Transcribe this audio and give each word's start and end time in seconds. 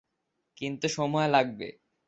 কিন্তু 0.57 0.87
সময় 0.91 1.27
লাগবে। 1.27 1.67